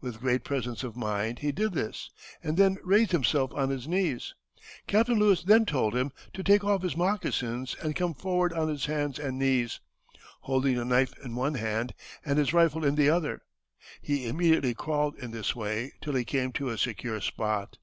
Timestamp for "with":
0.00-0.20